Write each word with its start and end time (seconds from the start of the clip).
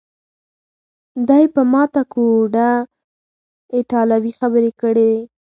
دی 1.27 1.43
په 1.53 1.61
ماته 1.71 2.01
ګوډه 2.13 2.69
ایټالوي 3.75 4.31
خبرې 4.39 4.69
پیل 4.73 4.79
کړې. 4.81 5.13